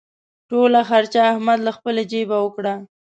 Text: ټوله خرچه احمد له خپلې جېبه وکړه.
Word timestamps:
ټوله 0.49 0.81
خرچه 0.89 1.19
احمد 1.31 1.59
له 1.67 1.71
خپلې 1.77 2.03
جېبه 2.11 2.37
وکړه. 2.41 2.73